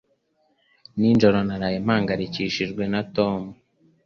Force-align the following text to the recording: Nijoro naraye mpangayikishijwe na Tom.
Nijoro 0.99 1.37
naraye 1.47 1.77
mpangayikishijwe 1.85 2.83
na 2.93 3.01
Tom. 3.15 3.41